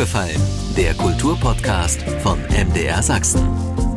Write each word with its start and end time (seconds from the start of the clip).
aufgefallen? 0.00 0.40
Der 0.78 0.94
Kulturpodcast 0.94 2.02
von 2.22 2.38
MDR 2.48 3.02
Sachsen. 3.02 3.89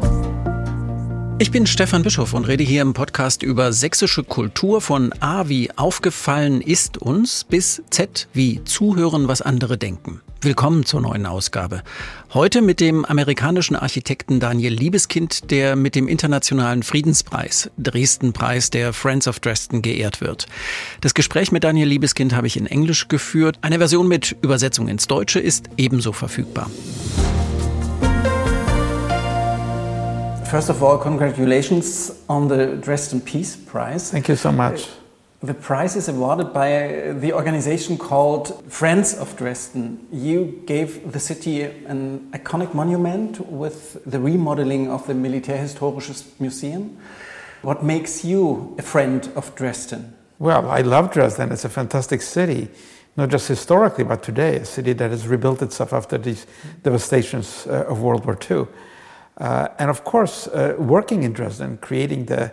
Ich 1.39 1.49
bin 1.49 1.65
Stefan 1.65 2.03
Bischof 2.03 2.33
und 2.33 2.47
rede 2.47 2.63
hier 2.63 2.83
im 2.83 2.93
Podcast 2.93 3.41
über 3.41 3.73
sächsische 3.73 4.23
Kultur 4.23 4.81
von 4.81 5.11
A 5.19 5.49
wie 5.49 5.71
aufgefallen 5.75 6.61
ist 6.61 6.99
uns 6.99 7.43
bis 7.43 7.81
Z 7.89 8.27
wie 8.33 8.63
zuhören, 8.63 9.27
was 9.27 9.41
andere 9.41 9.77
denken. 9.77 10.21
Willkommen 10.41 10.85
zur 10.85 11.01
neuen 11.01 11.25
Ausgabe. 11.25 11.83
Heute 12.33 12.61
mit 12.61 12.79
dem 12.79 13.03
amerikanischen 13.03 13.75
Architekten 13.75 14.39
Daniel 14.39 14.73
Liebeskind, 14.73 15.49
der 15.51 15.75
mit 15.75 15.95
dem 15.95 16.07
Internationalen 16.07 16.83
Friedenspreis, 16.83 17.71
Dresden-Preis 17.77 18.69
der 18.69 18.93
Friends 18.93 19.27
of 19.27 19.39
Dresden 19.39 19.81
geehrt 19.81 20.21
wird. 20.21 20.45
Das 21.01 21.13
Gespräch 21.13 21.51
mit 21.51 21.63
Daniel 21.63 21.87
Liebeskind 21.87 22.35
habe 22.35 22.47
ich 22.47 22.57
in 22.57 22.67
Englisch 22.67 23.07
geführt. 23.07 23.57
Eine 23.61 23.79
Version 23.79 24.07
mit 24.07 24.35
Übersetzung 24.41 24.87
ins 24.87 25.07
Deutsche 25.07 25.39
ist 25.39 25.69
ebenso 25.77 26.11
verfügbar. 26.11 26.69
First 30.53 30.69
of 30.69 30.83
all, 30.83 30.99
congratulations 30.99 32.11
on 32.29 32.47
the 32.47 32.75
Dresden 32.75 33.21
Peace 33.21 33.55
Prize. 33.55 34.11
Thank 34.11 34.27
you 34.27 34.35
so 34.35 34.51
much. 34.51 34.87
The 35.41 35.55
prize 35.55 35.95
is 35.95 36.07
awarded 36.09 36.53
by 36.53 37.13
the 37.19 37.33
organization 37.33 37.97
called 37.97 38.63
Friends 38.71 39.15
of 39.15 39.35
Dresden. 39.35 40.07
You 40.11 40.61
gave 40.67 41.11
the 41.11 41.19
city 41.19 41.63
an 41.63 42.29
iconic 42.33 42.75
monument 42.75 43.39
with 43.49 43.97
the 44.05 44.19
remodeling 44.19 44.91
of 44.91 45.07
the 45.07 45.13
Militärhistorisches 45.13 46.39
Museum. 46.39 46.99
What 47.63 47.83
makes 47.83 48.23
you 48.23 48.75
a 48.77 48.83
friend 48.83 49.27
of 49.35 49.55
Dresden? 49.55 50.13
Well, 50.37 50.69
I 50.69 50.81
love 50.81 51.11
Dresden. 51.11 51.51
It's 51.51 51.65
a 51.65 51.69
fantastic 51.69 52.21
city, 52.21 52.69
not 53.17 53.29
just 53.29 53.47
historically, 53.47 54.03
but 54.03 54.21
today, 54.21 54.57
a 54.57 54.65
city 54.65 54.93
that 54.93 55.09
has 55.09 55.27
rebuilt 55.27 55.63
itself 55.63 55.93
after 55.93 56.19
these 56.19 56.45
devastations 56.83 57.65
uh, 57.65 57.85
of 57.87 58.03
World 58.03 58.23
War 58.27 58.37
II. 58.51 58.67
Uh, 59.37 59.67
and 59.79 59.89
of 59.89 60.03
course, 60.03 60.47
uh, 60.47 60.75
working 60.77 61.23
in 61.23 61.33
Dresden, 61.33 61.77
creating 61.77 62.25
the 62.25 62.51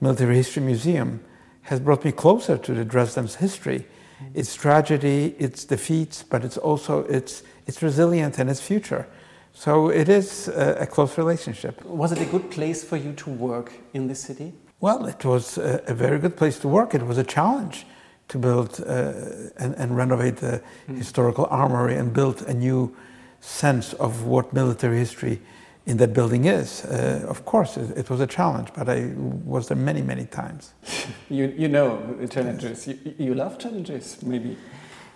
Military 0.00 0.36
History 0.36 0.62
Museum, 0.62 1.20
has 1.62 1.80
brought 1.80 2.04
me 2.04 2.12
closer 2.12 2.56
to 2.58 2.74
the 2.74 2.84
Dresden's 2.84 3.36
history, 3.36 3.86
mm-hmm. 4.20 4.38
its 4.38 4.54
tragedy, 4.54 5.34
its 5.38 5.64
defeats, 5.64 6.22
but 6.22 6.44
it's 6.44 6.58
also 6.58 7.04
its, 7.04 7.42
its 7.66 7.82
resilience 7.82 8.38
and 8.38 8.50
its 8.50 8.60
future. 8.60 9.06
So 9.52 9.88
it 9.88 10.08
is 10.08 10.48
a, 10.48 10.78
a, 10.80 10.86
close 10.86 11.16
relationship. 11.16 11.84
Was 11.84 12.10
it 12.12 12.20
a 12.20 12.24
good 12.24 12.50
place 12.50 12.82
for 12.82 12.96
you 12.96 13.12
to 13.12 13.30
work 13.30 13.72
in 13.92 14.08
the 14.08 14.14
city? 14.14 14.52
Well, 14.80 15.06
it 15.06 15.24
was 15.24 15.58
a, 15.58 15.82
a 15.86 15.94
very 15.94 16.18
good 16.18 16.36
place 16.36 16.58
to 16.58 16.68
work. 16.68 16.94
It 16.94 17.06
was 17.06 17.18
a 17.18 17.24
challenge 17.24 17.86
to 18.28 18.38
build 18.38 18.80
uh, 18.80 19.12
and, 19.56 19.74
and, 19.76 19.96
renovate 19.96 20.36
the 20.36 20.62
mm. 20.88 20.96
historical 20.96 21.46
armory 21.50 21.94
and 21.94 22.12
build 22.12 22.42
a 22.42 22.54
new 22.54 22.94
sense 23.40 23.92
of 23.94 24.24
what 24.24 24.52
military 24.52 24.98
history 24.98 25.40
in 25.86 25.98
that 25.98 26.12
building 26.14 26.46
is. 26.46 26.84
Uh, 26.84 27.24
of 27.28 27.44
course, 27.44 27.76
it, 27.76 27.96
it, 27.96 28.10
was 28.10 28.20
a 28.20 28.26
challenge, 28.26 28.68
but 28.74 28.88
I 28.88 29.12
was 29.44 29.68
there 29.68 29.76
many, 29.76 30.02
many 30.02 30.26
times. 30.26 30.72
you, 31.30 31.52
you 31.56 31.68
know 31.68 31.98
challenges. 32.30 32.86
Yes. 32.86 32.98
You, 33.04 33.14
you, 33.18 33.34
love 33.34 33.58
challenges, 33.58 34.22
maybe? 34.22 34.56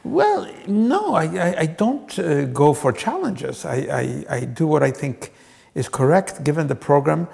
Well, 0.05 0.48
no, 0.66 1.14
I, 1.14 1.24
I, 1.24 1.61
I 1.61 1.66
don't 1.66 2.19
uh, 2.19 2.44
go 2.46 2.74
for 2.74 2.92
challenges. 2.92 3.64
I, 3.64 3.77
I, 3.77 4.36
I, 4.36 4.41
do 4.44 4.66
what 4.66 4.83
I 4.83 4.91
think 4.91 5.33
is 5.74 5.89
correct 5.89 6.44
given 6.44 6.66
the 6.66 6.74
program 6.74 7.28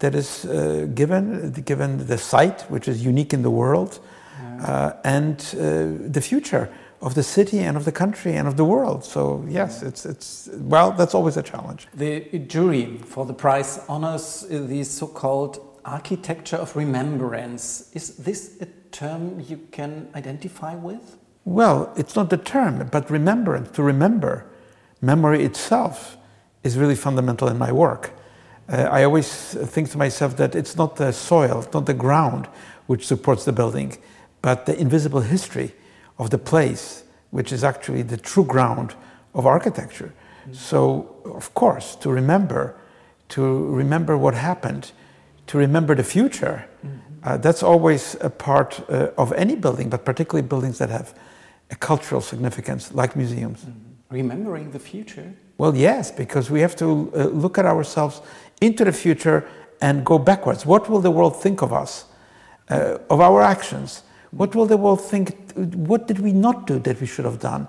that 0.00 0.14
is 0.14 0.44
uh, 0.44 0.86
given, 0.94 1.52
given 1.64 2.06
the 2.06 2.18
site, 2.18 2.62
which 2.70 2.88
is 2.88 3.04
unique 3.04 3.32
in 3.32 3.42
the 3.42 3.50
world, 3.50 4.00
yeah. 4.42 4.66
Uh, 4.66 4.96
and 5.04 5.54
uh, 5.54 6.10
the 6.10 6.20
future 6.20 6.68
of 7.00 7.14
the 7.14 7.22
city 7.22 7.60
and 7.60 7.76
of 7.76 7.84
the 7.84 7.92
country 7.92 8.34
and 8.36 8.46
of 8.46 8.56
the 8.56 8.64
world. 8.64 9.04
So 9.04 9.44
yes, 9.48 9.82
it's 9.82 10.04
it's 10.04 10.48
well, 10.52 10.92
that's 10.92 11.14
always 11.14 11.36
a 11.36 11.42
challenge. 11.42 11.88
The 11.94 12.20
jury 12.46 12.98
for 13.04 13.24
the 13.26 13.34
prize 13.34 13.80
honors 13.88 14.46
the 14.48 14.84
so-called 14.84 15.60
architecture 15.84 16.56
of 16.56 16.76
remembrance. 16.76 17.90
Is 17.94 18.16
this 18.16 18.56
a 18.60 18.66
term 18.92 19.40
you 19.48 19.58
can 19.70 20.08
identify 20.14 20.74
with? 20.74 21.16
Well, 21.44 21.92
it's 21.96 22.14
not 22.16 22.28
the 22.28 22.36
term, 22.36 22.88
but 22.92 23.10
remembrance. 23.10 23.70
To 23.72 23.82
remember, 23.82 24.44
memory 25.00 25.42
itself 25.44 26.18
is 26.62 26.76
really 26.76 26.96
fundamental 26.96 27.48
in 27.48 27.56
my 27.56 27.72
work. 27.72 28.12
Uh, 28.68 28.88
I 28.90 29.04
always 29.04 29.54
think 29.54 29.90
to 29.90 29.98
myself 29.98 30.36
that 30.36 30.54
it's 30.54 30.76
not 30.76 30.96
the 30.96 31.12
soil, 31.12 31.66
not 31.72 31.86
the 31.86 31.94
ground 31.94 32.46
which 32.86 33.06
supports 33.06 33.44
the 33.44 33.52
building, 33.52 33.96
but 34.42 34.66
the 34.66 34.78
invisible 34.78 35.22
history 35.22 35.72
of 36.20 36.28
the 36.28 36.38
place, 36.38 37.04
which 37.30 37.50
is 37.52 37.64
actually 37.64 38.02
the 38.02 38.16
true 38.16 38.44
ground 38.44 38.94
of 39.34 39.46
architecture. 39.46 40.12
Mm-hmm. 40.12 40.52
So, 40.52 41.16
of 41.24 41.52
course, 41.54 41.96
to 41.96 42.10
remember, 42.10 42.76
to 43.30 43.42
remember 43.82 44.18
what 44.18 44.34
happened, 44.34 44.92
to 45.46 45.58
remember 45.58 45.94
the 45.94 46.04
future, 46.04 46.66
mm-hmm. 46.84 46.98
uh, 47.24 47.38
that's 47.38 47.62
always 47.62 48.16
a 48.20 48.28
part 48.28 48.80
uh, 48.90 49.10
of 49.16 49.32
any 49.32 49.56
building, 49.56 49.88
but 49.88 50.04
particularly 50.04 50.46
buildings 50.46 50.76
that 50.78 50.90
have 50.90 51.14
a 51.70 51.76
cultural 51.76 52.20
significance, 52.20 52.92
like 52.92 53.16
museums. 53.16 53.60
Mm-hmm. 53.60 54.14
Remembering 54.14 54.72
the 54.72 54.78
future? 54.78 55.32
Well, 55.56 55.74
yes, 55.74 56.10
because 56.10 56.50
we 56.50 56.60
have 56.60 56.76
to 56.76 56.86
uh, 57.14 57.24
look 57.42 57.58
at 57.58 57.64
ourselves 57.64 58.20
into 58.60 58.84
the 58.84 58.92
future 58.92 59.48
and 59.80 60.04
go 60.04 60.18
backwards. 60.18 60.66
What 60.66 60.90
will 60.90 61.00
the 61.00 61.10
world 61.10 61.40
think 61.42 61.62
of 61.62 61.72
us, 61.72 62.04
uh, 62.68 62.98
of 63.08 63.20
our 63.20 63.40
actions? 63.40 64.02
What 64.30 64.54
will 64.54 64.66
the 64.66 64.76
world 64.76 65.00
think? 65.00 65.52
What 65.54 66.06
did 66.06 66.20
we 66.20 66.32
not 66.32 66.66
do 66.66 66.78
that 66.80 67.00
we 67.00 67.06
should 67.06 67.24
have 67.24 67.40
done? 67.40 67.68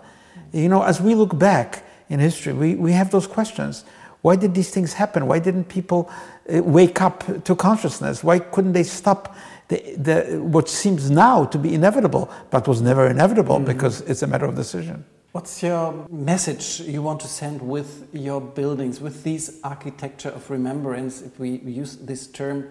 You 0.51 0.69
know, 0.69 0.83
as 0.83 1.01
we 1.01 1.15
look 1.15 1.37
back 1.37 1.83
in 2.09 2.19
history, 2.19 2.53
we, 2.53 2.75
we 2.75 2.91
have 2.91 3.11
those 3.11 3.27
questions. 3.27 3.85
Why 4.21 4.35
did 4.35 4.53
these 4.53 4.69
things 4.69 4.93
happen? 4.93 5.25
Why 5.25 5.39
didn't 5.39 5.65
people 5.65 6.11
uh, 6.53 6.61
wake 6.61 7.01
up 7.01 7.43
to 7.43 7.55
consciousness? 7.55 8.23
Why 8.23 8.39
couldn't 8.39 8.73
they 8.73 8.83
stop 8.83 9.35
the, 9.69 9.95
the, 9.97 10.41
what 10.41 10.69
seems 10.69 11.09
now 11.09 11.45
to 11.45 11.57
be 11.57 11.73
inevitable, 11.73 12.29
but 12.51 12.67
was 12.67 12.81
never 12.81 13.07
inevitable 13.07 13.59
mm. 13.59 13.65
because 13.65 14.01
it's 14.01 14.21
a 14.21 14.27
matter 14.27 14.45
of 14.45 14.55
decision? 14.55 15.05
What's 15.31 15.63
your 15.63 16.05
message 16.09 16.81
you 16.81 17.01
want 17.01 17.21
to 17.21 17.27
send 17.27 17.61
with 17.61 18.09
your 18.11 18.41
buildings, 18.41 18.99
with 18.99 19.23
these 19.23 19.59
architecture 19.63 20.29
of 20.29 20.49
remembrance, 20.49 21.21
if 21.21 21.39
we 21.39 21.51
use 21.59 21.95
this 21.95 22.27
term, 22.27 22.67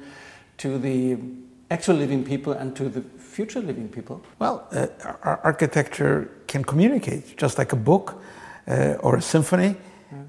to 0.59 0.77
the 0.77 1.17
actual 1.71 1.97
living 1.97 2.23
people 2.23 2.53
and 2.53 2.77
to 2.77 2.91
the 2.91 3.01
future 3.31 3.61
living 3.61 3.89
people? 3.89 4.21
Well, 4.39 4.67
uh, 4.73 4.87
architecture 5.45 6.29
can 6.47 6.65
communicate, 6.65 7.37
just 7.37 7.59
like 7.59 7.73
a 7.73 7.77
book 7.77 8.21
uh, 8.67 8.95
or 9.01 9.17
a 9.17 9.23
symphony 9.23 9.77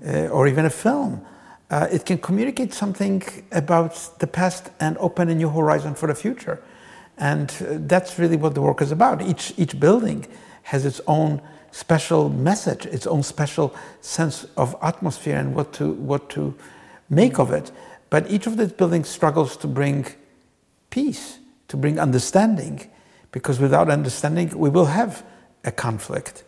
uh, 0.06 0.28
or 0.28 0.48
even 0.48 0.66
a 0.66 0.70
film. 0.70 1.26
Uh, 1.70 1.88
it 1.92 2.06
can 2.06 2.18
communicate 2.18 2.74
something 2.74 3.24
about 3.52 4.20
the 4.20 4.28
past 4.28 4.70
and 4.80 4.98
open 4.98 5.30
a 5.30 5.36
new 5.36 5.50
horizon 5.50 5.96
for 5.96 6.08
the 6.08 6.16
future. 6.16 6.62
And 7.18 7.50
uh, 7.50 7.78
that's 7.88 8.20
really 8.20 8.38
what 8.38 8.54
the 8.54 8.62
work 8.62 8.82
is 8.82 8.92
about. 8.92 9.22
Each, 9.22 9.54
each 9.58 9.80
building 9.80 10.28
has 10.64 10.86
its 10.86 11.02
own 11.08 11.42
special 11.72 12.30
message, 12.30 12.86
its 12.86 13.08
own 13.08 13.24
special 13.24 13.74
sense 14.02 14.46
of 14.58 14.76
atmosphere 14.82 15.38
and 15.38 15.56
what 15.56 15.72
to, 15.74 15.94
what 15.94 16.30
to 16.30 16.54
make 17.10 17.40
of 17.40 17.52
it. 17.52 17.72
But 18.10 18.30
each 18.30 18.48
of 18.48 18.58
these 18.58 18.74
buildings 18.74 19.08
struggles 19.08 19.56
to 19.58 19.68
bring 19.68 20.06
peace, 20.90 21.40
to 21.70 21.78
bring 21.78 21.98
understanding, 22.00 22.91
because 23.32 23.60
without 23.60 23.90
understanding, 23.90 24.50
we 24.58 24.70
will 24.70 24.86
have 24.86 25.24
a 25.64 25.72
conflict. 25.72 26.44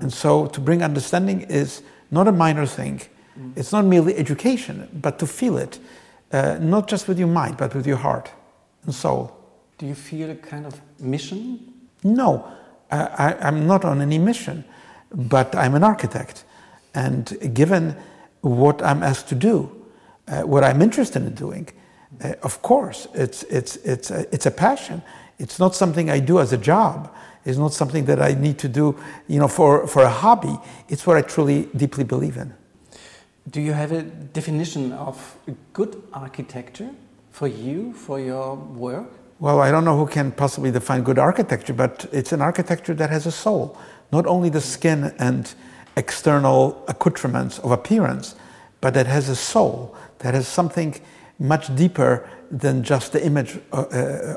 And 0.00 0.12
so 0.12 0.46
to 0.46 0.60
bring 0.60 0.82
understanding 0.82 1.42
is 1.42 1.82
not 2.10 2.28
a 2.28 2.32
minor 2.32 2.66
thing. 2.66 3.00
Mm. 3.38 3.56
It's 3.56 3.72
not 3.72 3.84
merely 3.84 4.16
education, 4.16 4.88
but 4.92 5.18
to 5.18 5.26
feel 5.26 5.58
it, 5.58 5.78
uh, 6.32 6.58
not 6.60 6.88
just 6.88 7.08
with 7.08 7.18
your 7.18 7.28
mind, 7.28 7.56
but 7.56 7.74
with 7.74 7.86
your 7.86 7.96
heart 7.96 8.30
and 8.84 8.94
soul. 8.94 9.36
Do 9.78 9.86
you 9.86 9.94
feel 9.94 10.30
a 10.30 10.34
kind 10.34 10.66
of 10.66 10.80
mission? 11.00 11.72
No, 12.04 12.46
uh, 12.90 13.08
I, 13.12 13.48
am 13.48 13.66
not 13.66 13.84
on 13.84 14.00
any 14.00 14.18
mission, 14.18 14.64
but 15.12 15.54
I'm 15.54 15.74
an 15.74 15.84
architect. 15.84 16.44
And 16.94 17.54
given 17.54 17.96
what 18.40 18.82
I'm 18.82 19.02
asked 19.02 19.28
to 19.28 19.34
do, 19.34 19.70
uh, 20.28 20.42
what 20.42 20.64
I'm 20.64 20.82
interested 20.82 21.22
in 21.22 21.34
doing, 21.34 21.68
uh, 22.22 22.34
of 22.42 22.62
course, 22.62 23.08
it's, 23.14 23.42
it's, 23.44 23.76
it's, 23.76 24.10
a, 24.10 24.32
it's 24.34 24.46
a 24.46 24.50
passion. 24.50 25.02
It's 25.38 25.58
not 25.58 25.74
something 25.74 26.10
I 26.10 26.20
do 26.20 26.40
as 26.40 26.52
a 26.52 26.58
job. 26.58 27.14
It's 27.44 27.58
not 27.58 27.72
something 27.72 28.04
that 28.06 28.20
I 28.20 28.34
need 28.34 28.58
to 28.58 28.68
do 28.68 28.96
you 29.26 29.38
know, 29.38 29.48
for, 29.48 29.86
for 29.86 30.02
a 30.02 30.10
hobby. 30.10 30.58
It's 30.88 31.06
what 31.06 31.16
I 31.16 31.22
truly, 31.22 31.68
deeply 31.76 32.04
believe 32.04 32.36
in. 32.36 32.52
Do 33.50 33.60
you 33.60 33.72
have 33.72 33.92
a 33.92 34.02
definition 34.02 34.92
of 34.92 35.38
good 35.72 36.02
architecture 36.12 36.90
for 37.30 37.48
you, 37.48 37.94
for 37.94 38.20
your 38.20 38.56
work? 38.56 39.08
Well, 39.40 39.60
I 39.60 39.70
don't 39.70 39.84
know 39.84 39.96
who 39.96 40.06
can 40.06 40.32
possibly 40.32 40.70
define 40.72 41.02
good 41.04 41.18
architecture, 41.18 41.72
but 41.72 42.06
it's 42.12 42.32
an 42.32 42.42
architecture 42.42 42.94
that 42.94 43.08
has 43.08 43.24
a 43.24 43.32
soul. 43.32 43.78
Not 44.12 44.26
only 44.26 44.50
the 44.50 44.60
skin 44.60 45.14
and 45.18 45.54
external 45.96 46.84
accoutrements 46.88 47.60
of 47.60 47.70
appearance, 47.70 48.34
but 48.80 48.94
that 48.94 49.06
has 49.06 49.28
a 49.28 49.36
soul, 49.36 49.96
that 50.18 50.34
has 50.34 50.48
something 50.48 51.00
much 51.38 51.74
deeper 51.74 52.28
than 52.50 52.82
just 52.82 53.12
the 53.12 53.24
image 53.24 53.58
uh, 53.72 53.84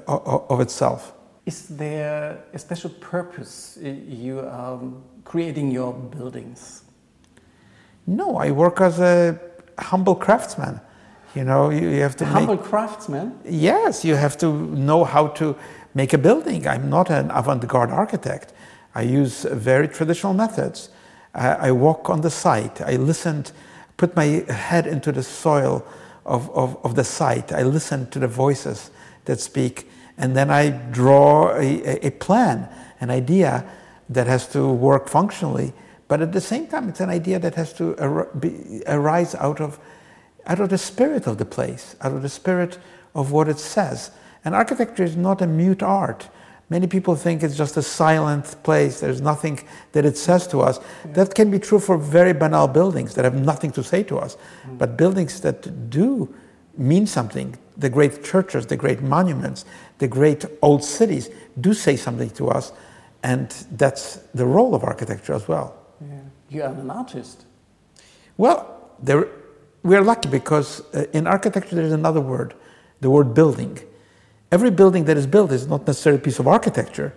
uh, 0.07 0.39
of 0.49 0.59
itself. 0.61 1.13
Is 1.45 1.67
there 1.67 2.37
a 2.53 2.59
special 2.59 2.89
purpose 2.89 3.77
you 3.81 4.39
are 4.39 4.79
creating 5.23 5.71
your 5.71 5.93
buildings? 5.93 6.83
No, 8.05 8.37
I 8.37 8.51
work 8.51 8.81
as 8.81 8.99
a 8.99 9.39
humble 9.79 10.15
craftsman. 10.15 10.79
You 11.35 11.45
know, 11.45 11.69
you, 11.69 11.89
you 11.89 12.01
have 12.01 12.15
to 12.17 12.25
humble 12.25 12.55
make, 12.55 12.65
craftsman. 12.65 13.39
Yes, 13.45 14.03
you 14.03 14.15
have 14.15 14.37
to 14.39 14.51
know 14.51 15.03
how 15.03 15.27
to 15.27 15.55
make 15.93 16.13
a 16.13 16.17
building. 16.17 16.67
I'm 16.67 16.89
not 16.89 17.09
an 17.09 17.31
avant-garde 17.31 17.89
architect. 17.89 18.53
I 18.93 19.03
use 19.03 19.43
very 19.43 19.87
traditional 19.87 20.33
methods. 20.33 20.89
I, 21.33 21.69
I 21.69 21.71
walk 21.71 22.09
on 22.09 22.21
the 22.21 22.29
site. 22.29 22.81
I 22.81 22.97
listened, 22.97 23.51
put 23.97 24.15
my 24.15 24.43
head 24.49 24.85
into 24.85 25.11
the 25.11 25.23
soil 25.23 25.85
of, 26.25 26.49
of, 26.51 26.77
of 26.83 26.95
the 26.95 27.03
site. 27.03 27.51
I 27.51 27.63
listen 27.63 28.09
to 28.11 28.19
the 28.19 28.27
voices 28.27 28.91
that 29.25 29.39
speak, 29.39 29.89
and 30.17 30.35
then 30.35 30.49
I 30.49 30.69
draw 30.69 31.55
a, 31.55 32.05
a 32.05 32.11
plan, 32.11 32.69
an 32.99 33.09
idea 33.09 33.65
that 34.09 34.27
has 34.27 34.47
to 34.49 34.67
work 34.71 35.07
functionally. 35.07 35.73
But 36.07 36.21
at 36.21 36.33
the 36.33 36.41
same 36.41 36.67
time, 36.67 36.89
it's 36.89 36.99
an 36.99 37.09
idea 37.09 37.39
that 37.39 37.55
has 37.55 37.73
to 37.73 37.97
ar- 37.97 38.29
be, 38.37 38.83
arise 38.85 39.33
out 39.35 39.61
of, 39.61 39.79
out 40.45 40.59
of 40.59 40.69
the 40.69 40.77
spirit 40.77 41.27
of 41.27 41.37
the 41.37 41.45
place, 41.45 41.95
out 42.01 42.11
of 42.11 42.21
the 42.21 42.29
spirit 42.29 42.77
of 43.15 43.31
what 43.31 43.47
it 43.47 43.59
says. 43.59 44.11
And 44.43 44.53
architecture 44.53 45.03
is 45.03 45.15
not 45.15 45.41
a 45.41 45.47
mute 45.47 45.81
art. 45.81 46.27
Many 46.71 46.87
people 46.87 47.17
think 47.17 47.43
it's 47.43 47.57
just 47.57 47.75
a 47.75 47.81
silent 47.81 48.55
place, 48.63 49.01
there's 49.01 49.19
nothing 49.19 49.59
that 49.91 50.05
it 50.05 50.15
says 50.15 50.47
to 50.47 50.61
us. 50.61 50.79
That 51.03 51.35
can 51.35 51.51
be 51.51 51.59
true 51.59 51.79
for 51.79 51.97
very 51.97 52.31
banal 52.31 52.69
buildings 52.69 53.13
that 53.15 53.25
have 53.25 53.35
nothing 53.35 53.71
to 53.71 53.83
say 53.83 54.03
to 54.03 54.17
us. 54.17 54.37
But 54.77 54.95
buildings 54.95 55.41
that 55.41 55.89
do 55.89 56.33
mean 56.77 57.07
something, 57.07 57.57
the 57.75 57.89
great 57.89 58.23
churches, 58.23 58.67
the 58.67 58.77
great 58.77 59.01
monuments, 59.01 59.65
the 59.97 60.07
great 60.07 60.45
old 60.61 60.81
cities, 60.81 61.29
do 61.59 61.73
say 61.73 61.97
something 61.97 62.29
to 62.29 62.47
us. 62.47 62.71
And 63.21 63.49
that's 63.71 64.21
the 64.33 64.45
role 64.45 64.73
of 64.73 64.85
architecture 64.85 65.33
as 65.33 65.49
well. 65.49 65.75
Yeah. 65.99 66.21
You 66.49 66.63
are 66.63 66.73
an 66.73 66.89
artist. 66.89 67.43
Well, 68.37 68.91
there, 69.03 69.27
we're 69.83 70.03
lucky 70.03 70.29
because 70.29 70.79
uh, 70.93 71.03
in 71.11 71.27
architecture 71.27 71.75
there's 71.75 71.91
another 71.91 72.21
word, 72.21 72.53
the 73.01 73.09
word 73.09 73.33
building. 73.33 73.77
Every 74.51 74.71
building 74.71 75.05
that 75.05 75.17
is 75.17 75.27
built 75.27 75.51
is 75.51 75.67
not 75.67 75.87
necessarily 75.87 76.19
a 76.19 76.23
piece 76.23 76.39
of 76.39 76.47
architecture. 76.47 77.13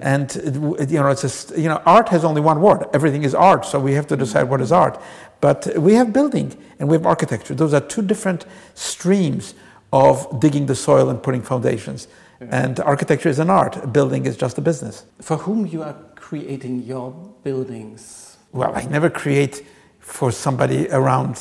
And 0.00 0.34
it, 0.36 0.90
you 0.90 0.98
know, 0.98 1.08
it's 1.08 1.50
a, 1.50 1.60
you 1.60 1.68
know, 1.68 1.80
art 1.86 2.10
has 2.10 2.24
only 2.24 2.40
one 2.40 2.60
word. 2.60 2.86
Everything 2.92 3.22
is 3.22 3.34
art, 3.34 3.64
so 3.64 3.80
we 3.80 3.94
have 3.94 4.06
to 4.08 4.16
decide 4.16 4.44
what 4.44 4.60
is 4.60 4.70
art. 4.70 5.00
But 5.40 5.66
we 5.78 5.94
have 5.94 6.12
building 6.12 6.56
and 6.78 6.88
we 6.88 6.96
have 6.96 7.06
architecture. 7.06 7.54
Those 7.54 7.72
are 7.72 7.80
two 7.80 8.02
different 8.02 8.44
streams 8.74 9.54
of 9.92 10.40
digging 10.40 10.66
the 10.66 10.74
soil 10.74 11.08
and 11.08 11.22
putting 11.22 11.42
foundations. 11.42 12.08
And 12.40 12.78
architecture 12.80 13.28
is 13.28 13.38
an 13.38 13.50
art, 13.50 13.92
building 13.92 14.26
is 14.26 14.36
just 14.36 14.58
a 14.58 14.60
business. 14.60 15.04
For 15.20 15.38
whom 15.38 15.66
you 15.66 15.82
are 15.82 15.96
creating 16.14 16.82
your 16.82 17.10
buildings? 17.42 18.36
Well, 18.52 18.72
I 18.74 18.84
never 18.84 19.10
create 19.10 19.64
for 19.98 20.30
somebody 20.30 20.88
around, 20.90 21.40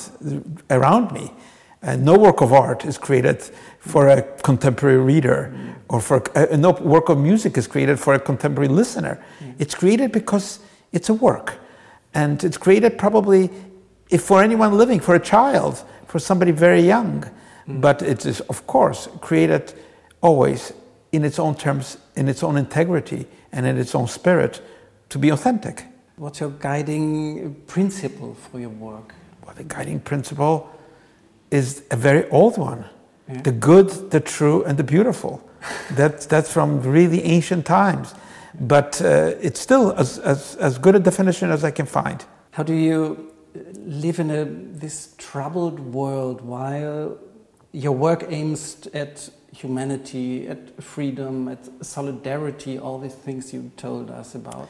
around 0.69 1.11
me. 1.11 1.31
And 1.87 2.03
no 2.03 2.17
work 2.17 2.41
of 2.41 2.51
art 2.51 2.83
is 2.83 2.97
created 2.97 3.41
for 3.79 4.09
a 4.09 4.21
contemporary 4.43 4.97
reader, 4.97 5.53
or 5.87 6.01
for 6.01 6.21
uh, 6.37 6.57
no 6.57 6.71
work 6.71 7.07
of 7.07 7.17
music 7.17 7.57
is 7.57 7.65
created 7.65 7.97
for 7.97 8.13
a 8.13 8.19
contemporary 8.19 8.67
listener. 8.67 9.23
It's 9.57 9.73
created 9.73 10.11
because 10.11 10.59
it's 10.91 11.07
a 11.07 11.13
work, 11.13 11.59
and 12.13 12.43
it's 12.43 12.57
created 12.57 12.97
probably 12.97 13.49
if 14.09 14.23
for 14.23 14.43
anyone 14.43 14.77
living, 14.77 14.99
for 14.99 15.15
a 15.15 15.19
child, 15.19 15.81
for 16.07 16.19
somebody 16.19 16.51
very 16.51 16.81
young. 16.81 17.23
But 17.67 18.01
it 18.01 18.25
is, 18.25 18.41
of 18.41 18.67
course, 18.67 19.07
created 19.21 19.73
always 20.21 20.73
in 21.13 21.23
its 21.23 21.39
own 21.39 21.55
terms, 21.55 21.97
in 22.17 22.27
its 22.27 22.43
own 22.43 22.57
integrity, 22.57 23.27
and 23.53 23.65
in 23.65 23.77
its 23.77 23.95
own 23.95 24.07
spirit 24.07 24.61
to 25.07 25.17
be 25.17 25.29
authentic. 25.29 25.85
What's 26.17 26.41
your 26.41 26.49
guiding 26.49 27.55
principle 27.65 28.35
for 28.35 28.59
your 28.59 28.71
work? 28.71 29.13
Well, 29.45 29.55
the 29.55 29.63
guiding 29.63 30.01
principle 30.01 30.69
is 31.51 31.83
a 31.91 31.95
very 31.95 32.29
old 32.29 32.57
one 32.57 32.85
yeah. 33.27 33.41
the 33.41 33.51
good, 33.51 34.11
the 34.11 34.19
true, 34.19 34.63
and 34.63 34.77
the 34.77 34.83
beautiful. 34.83 35.41
that, 35.91 36.21
that's 36.21 36.51
from 36.51 36.81
really 36.81 37.23
ancient 37.23 37.65
times. 37.65 38.13
But 38.59 39.01
uh, 39.01 39.33
it's 39.41 39.59
still 39.59 39.91
as, 39.93 40.19
as, 40.19 40.55
as 40.55 40.77
good 40.77 40.95
a 40.95 40.99
definition 40.99 41.51
as 41.51 41.63
I 41.63 41.71
can 41.71 41.85
find. 41.85 42.23
How 42.51 42.63
do 42.63 42.73
you 42.73 43.33
live 43.75 44.19
in 44.19 44.31
a, 44.31 44.45
this 44.45 45.13
troubled 45.17 45.79
world 45.79 46.41
while 46.41 47.17
your 47.71 47.91
work 47.91 48.25
aims 48.29 48.87
at 48.93 49.29
humanity, 49.53 50.47
at 50.47 50.81
freedom, 50.81 51.47
at 51.47 51.67
solidarity, 51.81 52.79
all 52.79 52.97
these 52.99 53.13
things 53.13 53.53
you 53.53 53.71
told 53.77 54.09
us 54.09 54.33
about? 54.33 54.69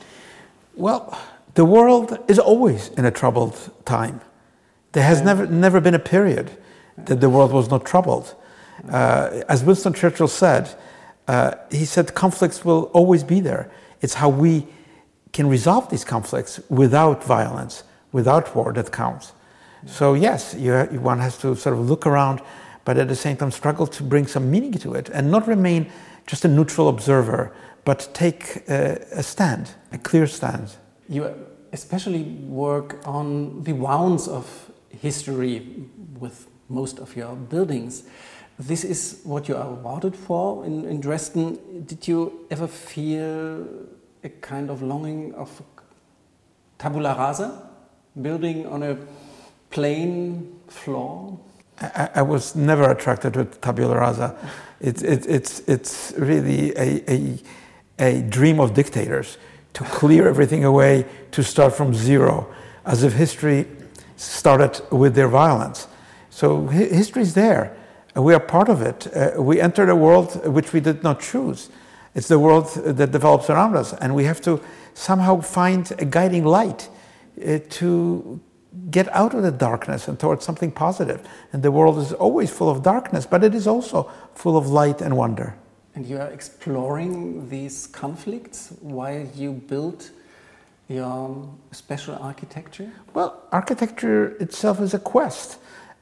Well, 0.75 1.17
the 1.53 1.65
world 1.65 2.17
is 2.27 2.39
always 2.39 2.89
in 2.89 3.05
a 3.05 3.11
troubled 3.11 3.71
time. 3.85 4.21
There 4.91 5.03
has 5.03 5.19
yeah. 5.19 5.25
never, 5.25 5.45
never 5.47 5.79
been 5.79 5.93
a 5.93 5.99
period 5.99 6.51
that 6.97 7.21
the 7.21 7.29
world 7.29 7.51
was 7.51 7.69
not 7.69 7.85
troubled. 7.85 8.35
Uh, 8.89 9.43
as 9.49 9.63
Winston 9.63 9.93
Churchill 9.93 10.27
said, 10.27 10.75
uh, 11.27 11.55
he 11.71 11.85
said 11.85 12.13
conflicts 12.13 12.63
will 12.63 12.83
always 12.93 13.23
be 13.23 13.39
there. 13.39 13.69
It's 14.01 14.15
how 14.15 14.29
we 14.29 14.67
can 15.33 15.47
resolve 15.47 15.89
these 15.89 16.05
conflicts 16.05 16.59
without 16.69 17.23
violence, 17.23 17.83
without 18.11 18.55
war 18.55 18.73
that 18.73 18.91
counts. 18.91 19.33
So 19.85 20.13
yes, 20.13 20.55
you, 20.57 20.73
one 20.99 21.19
has 21.19 21.37
to 21.39 21.55
sort 21.55 21.77
of 21.77 21.89
look 21.89 22.05
around 22.05 22.41
but 22.87 22.97
at 22.97 23.09
the 23.09 23.15
same 23.17 23.35
time 23.35 23.51
struggle 23.51 23.85
to 23.85 24.01
bring 24.01 24.25
some 24.25 24.49
meaning 24.49 24.71
to 24.71 24.93
it 24.93 25.09
and 25.09 25.29
not 25.29 25.45
remain 25.45 25.91
just 26.25 26.45
a 26.45 26.47
neutral 26.47 26.87
observer, 26.87 27.53
but 27.83 28.07
take 28.13 28.63
a, 28.69 29.05
a 29.11 29.21
stand, 29.21 29.71
a 29.91 29.97
clear 29.97 30.25
stand. 30.25 30.77
You 31.09 31.35
especially 31.73 32.23
work 32.63 33.05
on 33.05 33.61
the 33.63 33.73
wounds 33.73 34.29
of 34.29 34.71
history 35.01 35.85
with 36.17 36.47
most 36.69 36.99
of 36.99 37.15
your 37.15 37.35
buildings. 37.35 38.03
This 38.59 38.83
is 38.83 39.21
what 39.23 39.47
you 39.47 39.55
are 39.55 39.67
awarded 39.67 40.15
for 40.15 40.65
in, 40.65 40.85
in 40.85 40.99
Dresden. 40.99 41.83
Did 41.85 42.07
you 42.07 42.47
ever 42.49 42.67
feel 42.67 43.67
a 44.23 44.29
kind 44.41 44.69
of 44.69 44.81
longing 44.81 45.33
of 45.35 45.61
tabula 46.77 47.15
rasa, 47.15 47.69
building 48.19 48.65
on 48.65 48.83
a 48.83 48.97
plain 49.69 50.59
floor? 50.67 51.39
I, 51.79 52.09
I, 52.15 52.21
was 52.23 52.55
never 52.55 52.89
attracted 52.89 53.33
to 53.33 53.45
tabula 53.45 53.95
rasa. 53.95 54.35
It, 54.81 55.03
it, 55.03 55.27
it's, 55.27 55.59
it's 55.67 56.13
really 56.17 56.75
a, 56.75 57.11
a, 57.11 57.39
a 57.99 58.21
dream 58.23 58.59
of 58.59 58.73
dictators 58.73 59.37
to 59.73 59.83
clear 59.83 60.27
everything 60.27 60.63
away, 60.63 61.05
to 61.29 61.43
start 61.43 61.75
from 61.75 61.93
zero, 61.93 62.51
as 62.85 63.03
if 63.03 63.13
history 63.13 63.67
started 64.15 64.81
with 64.91 65.13
their 65.13 65.27
violence. 65.27 65.87
So 66.37 66.67
history 66.67 67.23
is 67.23 67.33
there. 67.33 67.75
We 68.15 68.35
are 68.35 68.39
part 68.39 68.69
of 68.69 68.83
it. 68.83 69.07
Uh, 69.07 69.41
we 69.41 69.59
entered 69.59 69.89
a 69.89 69.95
world 69.95 70.45
which 70.45 70.71
we 70.71 70.79
did 70.79 71.01
not 71.01 71.19
choose. 71.19 71.71
It's 72.13 72.27
the 72.27 72.37
world 72.37 72.67
that 72.75 73.11
develops 73.11 73.49
around 73.49 73.75
us, 73.75 73.93
and 73.93 74.13
we 74.13 74.25
have 74.25 74.39
to 74.41 74.61
somehow 74.93 75.41
find 75.41 75.91
a 75.97 76.05
guiding 76.05 76.45
light 76.45 76.89
uh, 77.43 77.57
to 77.79 78.39
get 78.91 79.07
out 79.15 79.33
of 79.33 79.41
the 79.41 79.51
darkness 79.51 80.07
and 80.07 80.19
towards 80.19 80.45
something 80.45 80.71
positive. 80.71 81.27
And 81.53 81.63
the 81.63 81.71
world 81.71 81.97
is 81.97 82.13
always 82.13 82.51
full 82.51 82.69
of 82.69 82.83
darkness, 82.83 83.25
but 83.25 83.43
it 83.43 83.55
is 83.55 83.65
also 83.65 84.07
full 84.35 84.57
of 84.57 84.67
light 84.67 85.01
and 85.01 85.17
wonder. 85.17 85.55
And 85.95 86.05
you 86.05 86.19
are 86.19 86.29
exploring 86.29 87.49
these 87.49 87.87
conflicts 87.87 88.73
while 88.81 89.25
you 89.35 89.53
build 89.53 90.11
your 90.87 91.49
special 91.71 92.15
architecture? 92.21 92.91
Well, 93.13 93.41
architecture 93.51 94.37
itself 94.39 94.79
is 94.79 94.93
a 94.93 94.99
quest. 94.99 95.57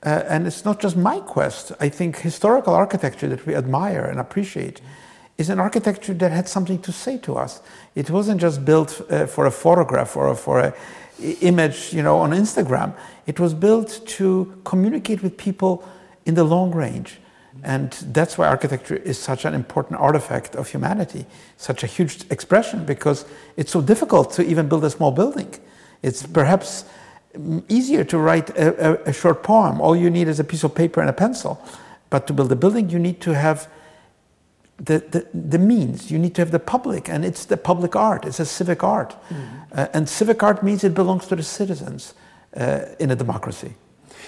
Uh, 0.06 0.24
and 0.30 0.46
it's 0.46 0.64
not 0.64 0.80
just 0.80 0.96
my 0.96 1.20
quest. 1.22 1.72
I 1.80 1.90
think 1.90 2.18
historical 2.18 2.76
architecture 2.76 3.28
that 3.28 3.46
we 3.48 3.56
admire 3.56 4.06
and 4.06 4.20
appreciate 4.20 4.80
is 5.38 5.50
an 5.50 5.60
architecture 5.60 6.14
that 6.14 6.32
had 6.32 6.48
something 6.48 6.80
to 6.84 6.92
say 6.92 7.18
to 7.18 7.36
us. 7.36 7.62
It 7.96 8.10
wasn't 8.12 8.40
just 8.40 8.64
built 8.64 9.02
uh, 9.10 9.26
for 9.26 9.48
a 9.48 9.52
photograph 9.52 10.16
or 10.16 10.36
for 10.36 10.60
an 10.60 10.74
image, 11.42 11.92
you 11.92 12.04
know, 12.04 12.20
on 12.20 12.32
Instagram. 12.32 12.94
It 13.26 13.40
was 13.40 13.54
built 13.54 14.06
to 14.06 14.62
communicate 14.64 15.24
with 15.24 15.38
people 15.38 15.84
in 16.26 16.36
the 16.36 16.44
long 16.44 16.72
range. 16.72 17.20
And 17.64 17.92
that's 18.14 18.38
why 18.38 18.48
architecture 18.48 18.98
is 18.98 19.18
such 19.18 19.44
an 19.44 19.54
important 19.54 20.00
artifact 20.00 20.56
of 20.56 20.70
humanity, 20.70 21.26
such 21.58 21.84
a 21.84 21.88
huge 21.88 22.26
expression, 22.30 22.86
because 22.86 23.26
it's 23.58 23.72
so 23.72 23.82
difficult 23.82 24.32
to 24.34 24.44
even 24.44 24.68
build 24.68 24.86
a 24.86 24.90
small 24.90 25.12
building. 25.12 25.52
It's 26.04 26.28
perhaps 26.28 26.86
easier 27.70 28.04
to 28.04 28.18
write 28.18 28.50
a, 28.51 29.06
a, 29.06 29.10
a 29.10 29.13
short 29.13 29.44
poem. 29.44 29.82
All 29.82 29.96
you 29.96 30.10
need 30.10 30.27
is 30.27 30.39
a 30.39 30.44
piece 30.44 30.63
of 30.63 30.74
paper 30.74 31.01
and 31.01 31.10
a 31.10 31.13
pencil. 31.13 31.62
But 32.10 32.27
to 32.27 32.34
build 32.34 32.51
a 32.51 32.56
building, 32.56 32.89
you 32.89 33.00
need 33.00 33.20
to 33.22 33.34
have 33.34 33.68
the, 34.77 35.00
the, 35.00 35.27
the, 35.34 35.58
means. 35.58 36.12
You 36.12 36.20
need 36.20 36.36
to 36.36 36.42
have 36.42 36.51
the 36.51 36.60
public, 36.60 37.10
and 37.10 37.25
it's 37.25 37.46
the 37.46 37.58
public 37.58 37.96
art. 37.96 38.25
It's 38.25 38.39
a 38.39 38.46
civic 38.46 38.84
art. 38.84 39.15
Mm-hmm. 39.30 39.80
Uh, 39.80 39.88
and 39.94 40.08
civic 40.10 40.44
art 40.44 40.63
means 40.63 40.84
it 40.84 40.94
belongs 40.94 41.27
to 41.27 41.36
the 41.36 41.44
citizens 41.44 42.13
uh, 42.58 42.82
in 43.00 43.12
a 43.12 43.15
democracy. 43.15 43.74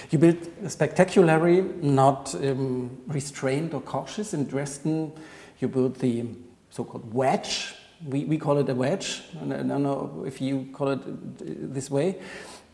You 0.09 0.19
built 0.19 0.37
spectacularly, 0.67 1.61
not 1.81 2.33
um, 2.35 2.97
restrained 3.07 3.73
or 3.73 3.81
cautious. 3.81 4.33
In 4.33 4.45
Dresden, 4.45 5.11
you 5.59 5.67
built 5.67 5.99
the 5.99 6.25
so 6.69 6.83
called 6.83 7.13
wedge 7.13 7.73
We, 8.05 8.25
we 8.25 8.37
call 8.37 8.59
it 8.59 8.69
a 8.69 8.75
wedge, 8.75 9.23
I 9.41 9.45
don't 9.45 9.81
know 9.81 10.23
if 10.27 10.39
you 10.39 10.67
call 10.71 10.89
it 10.89 11.73
this 11.73 11.89
way. 11.89 12.19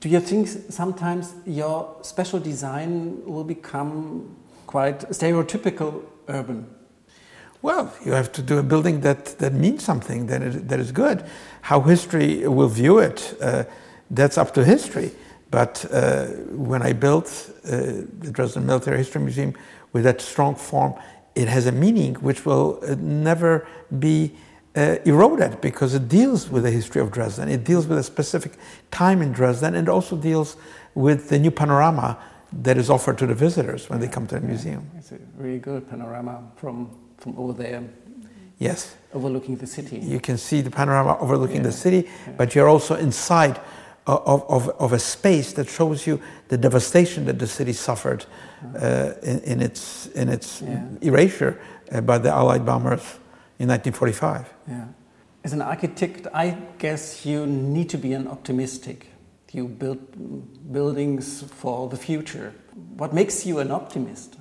Do 0.03 0.09
you 0.09 0.19
think 0.19 0.49
sometimes 0.67 1.33
your 1.45 1.95
special 2.01 2.37
design 2.37 3.23
will 3.25 3.45
become 3.45 4.35
quite 4.67 4.99
stereotypical 5.11 6.03
urban? 6.27 6.67
Well, 7.61 7.89
you 8.03 8.11
have 8.11 8.29
to 8.33 8.41
do 8.41 8.57
a 8.57 8.63
building 8.63 8.99
that, 8.99 9.39
that 9.39 9.53
means 9.53 9.81
something, 9.85 10.25
that 10.25 10.41
is, 10.41 10.61
that 10.63 10.81
is 10.81 10.91
good. 10.91 11.23
How 11.61 11.79
history 11.79 12.45
will 12.45 12.67
view 12.67 12.99
it, 12.99 13.37
uh, 13.41 13.63
that's 14.11 14.37
up 14.37 14.53
to 14.55 14.65
history. 14.65 15.11
But 15.51 15.85
uh, 15.89 16.25
when 16.51 16.81
I 16.81 16.91
built 16.91 17.29
uh, 17.63 17.69
the 18.19 18.29
Dresden 18.29 18.65
Military 18.65 18.97
History 18.97 19.21
Museum 19.21 19.53
with 19.93 20.03
that 20.03 20.19
strong 20.19 20.55
form, 20.55 20.95
it 21.33 21.47
has 21.47 21.65
a 21.65 21.71
meaning 21.71 22.15
which 22.15 22.45
will 22.45 22.77
uh, 22.85 22.95
never 22.99 23.65
be 23.99 24.33
uh, 24.75 24.97
eroded 25.05 25.61
because 25.61 25.93
it 25.93 26.07
deals 26.07 26.49
with 26.49 26.63
the 26.63 26.71
history 26.71 27.01
of 27.01 27.11
Dresden. 27.11 27.49
It 27.49 27.63
deals 27.63 27.87
with 27.87 27.97
a 27.97 28.03
specific 28.03 28.53
time 28.91 29.21
in 29.21 29.31
Dresden 29.31 29.75
and 29.75 29.87
also 29.87 30.17
deals 30.17 30.57
with 30.95 31.29
the 31.29 31.39
new 31.39 31.51
panorama 31.51 32.17
that 32.51 32.77
is 32.77 32.89
offered 32.89 33.17
to 33.19 33.27
the 33.27 33.35
visitors 33.35 33.89
when 33.89 33.99
they 33.99 34.07
come 34.07 34.27
to 34.27 34.39
the 34.39 34.45
museum. 34.45 34.89
It's 34.97 35.11
a 35.11 35.19
really 35.37 35.59
good 35.59 35.89
panorama 35.89 36.51
from, 36.55 36.89
from 37.17 37.37
over 37.37 37.53
there. 37.53 37.83
Yes. 38.59 38.95
Overlooking 39.13 39.57
the 39.57 39.67
city. 39.67 39.97
You 39.97 40.19
can 40.19 40.37
see 40.37 40.61
the 40.61 40.71
panorama 40.71 41.17
overlooking 41.19 41.57
yeah. 41.57 41.63
the 41.63 41.71
city, 41.71 42.07
yeah. 42.27 42.33
but 42.37 42.55
you're 42.55 42.69
also 42.69 42.95
inside 42.95 43.59
of, 44.05 44.43
of, 44.49 44.69
of, 44.81 44.91
a 44.91 44.99
space 44.99 45.53
that 45.53 45.69
shows 45.69 46.05
you 46.05 46.21
the 46.49 46.57
devastation 46.57 47.25
that 47.25 47.39
the 47.39 47.47
city 47.47 47.71
suffered 47.71 48.25
uh, 48.77 49.13
in, 49.23 49.39
in, 49.39 49.61
its, 49.61 50.07
in 50.07 50.27
its 50.27 50.61
yeah. 50.61 50.85
erasure 51.01 51.59
uh, 51.89 52.01
by 52.01 52.17
the 52.17 52.29
Allied 52.29 52.65
bombers 52.65 53.01
in 53.59 53.69
1945. 53.69 54.53
Yeah. 54.67 54.85
As 55.43 55.53
an 55.53 55.61
architect, 55.61 56.27
I 56.33 56.57
guess 56.77 57.25
you 57.25 57.45
need 57.45 57.89
to 57.89 57.97
be 57.97 58.13
an 58.13 58.27
optimistic. 58.27 59.07
You 59.51 59.67
build 59.67 60.71
buildings 60.71 61.43
for 61.43 61.89
the 61.89 61.97
future. 61.97 62.53
What 62.97 63.13
makes 63.13 63.45
you 63.45 63.59
an 63.59 63.69
optimist? 63.71 64.37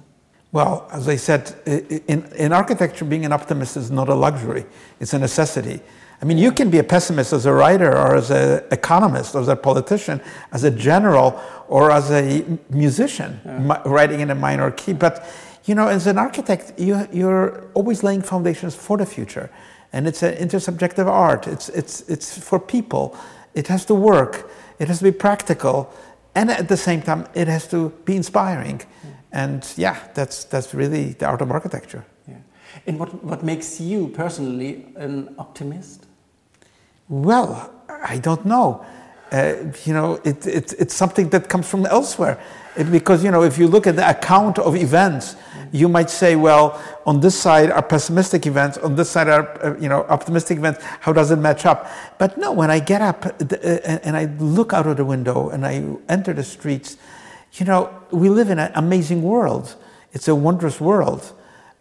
Well, 0.53 0.87
as 0.93 1.09
I 1.09 1.17
said, 1.17 1.55
in, 1.67 2.25
in 2.37 2.53
architecture, 2.53 3.05
being 3.05 3.25
an 3.25 3.33
optimist 3.33 3.77
is 3.77 3.91
not 3.91 4.09
a 4.09 4.15
luxury, 4.15 4.65
it's 5.01 5.15
a 5.15 5.19
necessity. 5.19 5.81
I 6.21 6.25
mean, 6.25 6.39
you 6.39 6.53
can 6.53 6.71
be 6.71 6.79
a 6.79 6.85
pessimist 6.85 7.33
as 7.33 7.47
a 7.47 7.53
writer 7.53 7.91
or 7.91 8.15
as 8.15 8.31
an 8.31 8.63
economist 8.71 9.35
or 9.35 9.41
as 9.41 9.49
a 9.49 9.57
politician, 9.57 10.21
as 10.53 10.63
a 10.63 10.71
general 10.71 11.41
or 11.67 11.91
as 11.91 12.13
a 12.13 12.45
musician 12.71 13.41
yeah. 13.45 13.83
writing 13.85 14.21
in 14.21 14.31
a 14.31 14.35
minor 14.35 14.71
key. 14.71 14.93
But, 14.93 15.27
you 15.65 15.75
know, 15.75 15.89
as 15.89 16.07
an 16.07 16.19
architect, 16.19 16.73
you, 16.79 17.07
you're 17.13 17.65
always 17.75 18.03
laying 18.03 18.23
foundations 18.23 18.75
for 18.75 18.97
the 18.97 19.07
future. 19.07 19.51
And 19.93 20.07
it's 20.07 20.23
an 20.23 20.35
intersubjective 20.37 21.07
art, 21.07 21.47
it's, 21.47 21.69
it's, 21.69 22.01
it's 22.09 22.39
for 22.39 22.59
people. 22.59 23.17
It 23.55 23.69
has 23.69 23.85
to 23.87 23.95
work, 23.95 24.51
it 24.79 24.89
has 24.89 24.99
to 24.99 25.05
be 25.05 25.13
practical, 25.13 25.93
and 26.35 26.51
at 26.51 26.69
the 26.69 26.77
same 26.77 27.03
time, 27.03 27.27
it 27.35 27.47
has 27.49 27.69
to 27.69 27.91
be 28.05 28.17
inspiring. 28.17 28.81
Yeah. 28.81 29.11
And 29.33 29.75
yeah, 29.77 29.99
that's, 30.15 30.45
that's 30.45 30.75
really 30.75 31.13
the 31.13 31.27
art 31.27 31.43
of 31.43 31.51
architecture. 31.51 32.05
Yeah. 32.27 32.37
And 32.87 32.99
what, 32.99 33.23
what 33.23 33.43
makes 33.43 33.81
you 33.81 34.09
personally 34.09 34.87
an 34.97 35.35
optimist? 35.39 36.07
Well, 37.09 37.71
I 37.89 38.19
don't 38.19 38.47
know. 38.47 38.85
Uh, 39.33 39.55
you 39.87 39.95
know, 39.95 40.21
it, 40.25 40.47
it, 40.47 40.75
it's 40.79 40.95
something 40.95 41.31
that 41.31 41.49
comes 41.49 41.67
from 41.67 41.87
elsewhere. 41.87 42.39
It, 42.77 42.91
because, 42.93 43.25
you 43.25 43.31
know, 43.31 43.43
if 43.43 43.57
you 43.57 43.67
look 43.67 43.87
at 43.87 43.97
the 43.97 44.09
account 44.09 44.59
of 44.59 44.77
events, 44.77 45.37
you 45.73 45.89
might 45.89 46.11
say, 46.11 46.37
well, 46.37 46.79
on 47.07 47.21
this 47.21 47.39
side 47.39 47.71
are 47.71 47.83
pessimistic 47.83 48.47
events, 48.47 48.77
on 48.77 48.95
this 48.95 49.09
side 49.09 49.29
are, 49.29 49.65
uh, 49.65 49.79
you 49.79 49.89
know, 49.89 50.03
optimistic 50.11 50.59
events. 50.59 50.85
How 51.01 51.15
does 51.15 51.31
it 51.31 51.37
match 51.37 51.65
up? 51.65 51.91
But 52.19 52.37
no, 52.37 52.53
when 52.53 52.71
I 52.71 52.79
get 52.79 53.01
up 53.01 53.25
uh, 53.25 53.57
and 54.05 54.17
I 54.17 54.27
look 54.39 54.75
out 54.75 54.87
of 54.87 54.99
the 54.99 55.05
window 55.05 55.49
and 55.49 55.65
I 55.65 55.83
enter 56.11 56.35
the 56.35 56.45
streets, 56.45 56.99
you 57.55 57.65
know, 57.65 57.91
we 58.11 58.29
live 58.29 58.51
in 58.51 58.59
an 58.59 58.73
amazing 58.75 59.23
world. 59.23 59.77
It's 60.13 60.29
a 60.29 60.35
wondrous 60.35 60.79
world. 60.79 61.33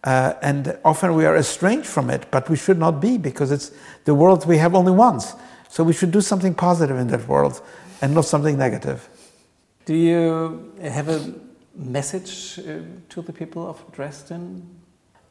Uh, 0.06 0.34
and 0.42 0.78
often 0.86 1.14
we 1.16 1.26
are 1.26 1.36
estranged 1.36 1.88
from 1.88 2.10
it, 2.10 2.32
but 2.32 2.50
we 2.50 2.56
should 2.56 2.80
not 2.80 3.02
be 3.02 3.18
because 3.18 3.52
it's 3.52 3.72
the 4.06 4.16
world 4.16 4.48
we 4.48 4.58
have 4.58 4.74
only 4.74 4.94
once. 4.94 5.36
So 5.72 5.86
we 5.86 5.94
should 5.94 6.12
do 6.12 6.20
something 6.20 6.54
positive 6.54 6.98
in 6.98 7.08
that 7.08 7.26
world 7.30 7.62
and 8.02 8.14
not 8.14 8.26
something 8.26 8.58
negative. 8.58 9.08
Do 9.86 9.96
you 9.96 10.74
have 10.82 11.08
a 11.08 11.34
message 11.76 12.60
uh, 12.60 12.80
to 13.08 13.22
the 13.22 13.32
people 13.32 13.66
of 13.66 13.82
Dresden? 13.94 14.68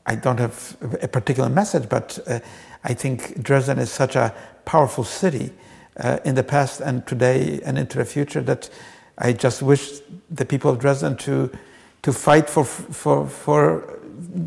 I 0.07 0.15
don't 0.15 0.41
have 0.41 0.79
a 1.03 1.09
particular 1.09 1.51
message, 1.51 1.91
but 1.91 2.19
uh, 2.27 2.41
I 2.85 2.95
think 2.95 3.43
Dresden 3.43 3.79
is 3.79 3.93
such 3.93 4.17
a 4.17 4.35
powerful 4.65 5.05
city 5.05 5.53
uh, 5.99 6.21
in 6.25 6.37
the 6.37 6.43
past 6.43 6.81
and 6.81 7.07
today 7.07 7.61
and 7.67 7.77
into 7.77 7.99
the 7.99 8.07
future 8.07 8.41
that 8.41 8.71
I 9.19 9.35
just 9.35 9.61
wish 9.61 10.01
the 10.31 10.47
people 10.47 10.71
of 10.71 10.79
Dresden 10.79 11.19
to 11.19 11.51
to 12.01 12.13
fight 12.15 12.49
for 12.49 12.65
for 12.65 13.27
for 13.27 14.01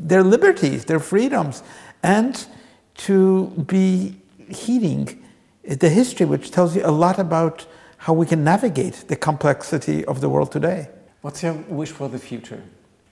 their 0.08 0.24
liberties, 0.24 0.86
their 0.86 1.00
freedoms, 1.00 1.62
and 2.02 2.48
to 2.96 3.50
be 3.68 4.16
heeding 4.50 5.23
the 5.64 5.90
history, 5.90 6.26
which 6.26 6.52
tells 6.52 6.76
you 6.76 6.86
a 6.86 6.92
lot 6.92 7.20
about 7.20 7.66
how 7.98 8.14
we 8.14 8.26
can 8.26 8.44
navigate 8.44 9.06
the 9.08 9.16
complexity 9.16 10.04
of 10.06 10.20
the 10.20 10.30
world 10.30 10.52
today. 10.52 10.90
What's 11.22 11.42
your 11.42 11.54
wish 11.54 11.92
for 11.92 12.10
the 12.10 12.20
future? 12.20 12.62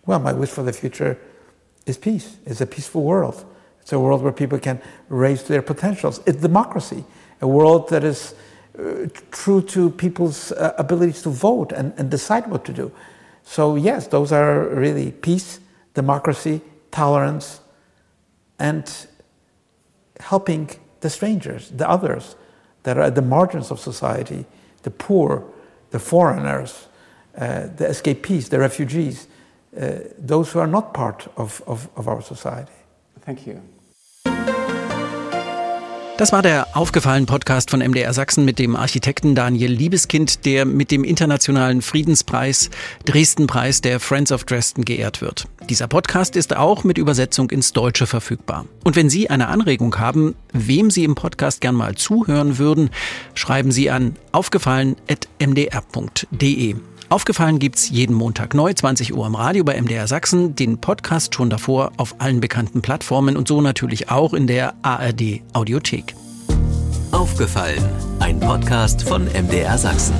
Well, 0.06 0.20
my 0.20 0.34
wish 0.34 0.50
for 0.50 0.64
the 0.64 0.74
future 0.74 1.18
is 1.86 1.98
peace. 1.98 2.38
It's 2.46 2.60
a 2.60 2.66
peaceful 2.66 3.04
world. 3.04 3.46
It's 3.80 3.94
a 3.94 4.00
world 4.00 4.22
where 4.22 4.34
people 4.34 4.60
can 4.60 4.82
raise 5.08 5.44
their 5.44 5.62
potentials. 5.62 6.20
It's 6.26 6.42
democracy, 6.42 7.06
a 7.40 7.48
world 7.48 7.90
that 7.90 8.04
is 8.04 8.36
uh, 8.78 9.08
true 9.32 9.62
to 9.62 9.90
people's 9.90 10.52
uh, 10.52 10.74
abilities 10.78 11.22
to 11.24 11.30
vote 11.30 11.72
and, 11.72 11.94
and 11.98 12.12
decide 12.12 12.48
what 12.48 12.66
to 12.66 12.74
do. 12.74 12.92
So, 13.44 13.76
yes, 13.76 14.08
those 14.08 14.32
are 14.32 14.68
really 14.68 15.12
peace, 15.12 15.60
democracy, 15.94 16.62
tolerance, 16.92 17.62
and 18.60 19.08
helping 20.20 20.70
the 21.00 21.10
strangers, 21.10 21.70
the 21.70 21.90
others 21.90 22.36
that 22.84 22.98
are 22.98 23.04
at 23.04 23.16
the 23.16 23.22
margins 23.22 23.72
of 23.72 23.80
society, 23.80 24.46
the 24.84 24.92
poor, 24.92 25.44
the 25.92 26.00
foreigners, 26.00 26.88
uh, 27.38 27.68
the 27.78 27.88
escapees, 27.88 28.50
the 28.50 28.60
refugees, 28.60 29.28
uh, 29.80 30.00
those 30.18 30.52
who 30.52 30.60
are 30.60 30.68
not 30.68 30.94
part 30.94 31.28
of, 31.38 31.62
of, 31.68 31.90
of 31.96 32.08
our 32.08 32.22
society. 32.22 32.72
Thank 33.22 33.48
you. 33.48 33.62
Das 36.22 36.32
war 36.32 36.44
der 36.44 36.78
aufgefallen 36.78 37.26
Podcast 37.26 37.72
von 37.72 37.80
MDR 37.80 38.14
Sachsen 38.14 38.46
mit 38.46 38.60
dem 38.60 38.76
Architekten 38.76 39.34
Daniel 39.34 39.72
Liebeskind, 39.72 40.46
der 40.46 40.66
mit 40.66 40.92
dem 40.92 41.04
Internationalen 41.04 41.82
Friedenspreis 41.82 42.70
Dresden-Preis 43.06 43.82
der 43.82 44.00
Friends 44.00 44.32
of 44.32 44.44
Dresden 44.44 44.86
geehrt 44.86 45.22
wird. 45.22 45.48
Dieser 45.68 45.88
Podcast 45.88 46.36
ist 46.36 46.56
auch 46.56 46.84
mit 46.84 47.00
Übersetzung 47.00 47.50
ins 47.50 47.74
Deutsche 47.74 48.06
verfügbar. 48.06 48.68
Und 48.84 48.96
wenn 48.96 49.10
Sie 49.10 49.32
eine 49.32 49.48
Anregung 49.48 49.98
haben, 49.98 50.36
wem 50.54 50.92
Sie 50.92 51.06
im 51.06 51.16
Podcast 51.16 51.60
gern 51.60 51.74
mal 51.74 51.96
zuhören 51.96 52.60
würden, 52.60 52.92
schreiben 53.34 53.72
Sie 53.72 53.90
an 53.90 54.16
aufgefallen.mdr.de. 54.32 56.76
Aufgefallen 57.12 57.60
gibt's 57.60 57.90
jeden 57.90 58.16
Montag 58.16 58.54
neu, 58.54 58.74
20 58.74 59.14
Uhr 59.14 59.28
im 59.28 59.36
Radio 59.36 59.66
bei 59.66 59.80
MDR 59.82 60.08
Sachsen, 60.08 60.56
den 60.56 60.78
Podcast 60.78 61.36
schon 61.36 61.50
davor 61.50 61.92
auf 61.98 62.16
allen 62.20 62.40
bekannten 62.40 62.82
Plattformen 62.82 63.36
und 63.36 63.50
so 63.50 63.60
natürlich 63.60 64.10
auch 64.10 64.34
in 64.34 64.48
der 64.48 64.76
ARD 64.82 65.42
Audiothek. 65.52 66.16
Aufgefallen, 67.12 67.84
ein 68.22 68.40
Podcast 68.40 69.04
von 69.04 69.26
MDR 69.26 69.78
Sachsen. 69.78 70.16